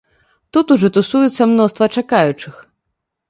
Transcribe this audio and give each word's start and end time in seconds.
Тут 0.55 0.71
ужо 0.75 0.89
тусуецца 0.95 1.47
мноства 1.51 1.85
чакаючых. 2.01 2.55